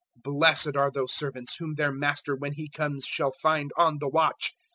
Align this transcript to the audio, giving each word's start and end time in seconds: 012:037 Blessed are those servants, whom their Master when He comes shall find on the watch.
012:037 0.21 0.33
Blessed 0.33 0.75
are 0.77 0.89
those 0.89 1.13
servants, 1.13 1.55
whom 1.57 1.75
their 1.75 1.91
Master 1.91 2.35
when 2.35 2.53
He 2.53 2.67
comes 2.69 3.05
shall 3.05 3.29
find 3.31 3.69
on 3.77 3.99
the 3.99 4.09
watch. 4.09 4.55